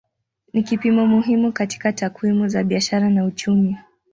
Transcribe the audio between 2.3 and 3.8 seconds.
za biashara na uchumi.